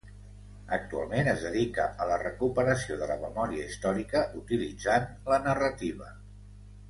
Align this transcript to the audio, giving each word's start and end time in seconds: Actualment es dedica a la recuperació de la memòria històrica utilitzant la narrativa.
Actualment 0.77 1.27
es 1.33 1.43
dedica 1.47 1.83
a 2.05 2.07
la 2.11 2.15
recuperació 2.23 2.97
de 3.01 3.09
la 3.11 3.19
memòria 3.27 3.67
històrica 3.67 4.23
utilitzant 4.41 5.07
la 5.33 5.39
narrativa. 5.49 6.09